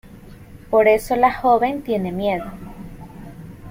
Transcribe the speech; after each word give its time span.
Por 0.71 0.87
eso 0.87 1.15
la 1.15 1.31
joven 1.31 1.83
tiene 1.83 2.11
miedo. 2.11 2.45